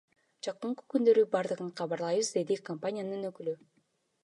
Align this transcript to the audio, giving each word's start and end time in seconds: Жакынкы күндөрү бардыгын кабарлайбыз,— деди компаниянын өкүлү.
Жакынкы 0.45 0.85
күндөрү 0.93 1.25
бардыгын 1.35 1.69
кабарлайбыз,— 1.81 2.33
деди 2.39 2.59
компаниянын 2.73 3.31
өкүлү. 3.33 3.57